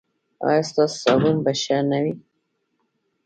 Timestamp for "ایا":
0.47-0.61